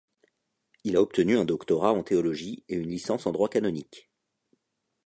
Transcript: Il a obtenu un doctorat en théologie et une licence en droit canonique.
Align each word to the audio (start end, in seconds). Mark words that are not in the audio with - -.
Il 0.83 0.95
a 0.95 1.01
obtenu 1.03 1.37
un 1.37 1.45
doctorat 1.45 1.93
en 1.93 2.01
théologie 2.01 2.63
et 2.67 2.75
une 2.75 2.89
licence 2.89 3.27
en 3.27 3.31
droit 3.31 3.49
canonique. 3.49 4.09